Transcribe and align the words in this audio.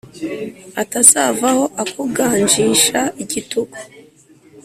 atazavaho 0.81 1.63
akuganjisha 1.83 2.99
igitugu 3.23 3.77